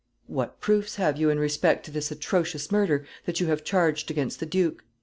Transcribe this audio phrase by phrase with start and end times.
[0.25, 4.39] "What proofs have you in respect to this atrocious murder that you have charged against
[4.39, 4.83] the duke?"